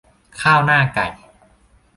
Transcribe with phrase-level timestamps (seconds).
[0.41, 1.07] ข้าวหน้าไก่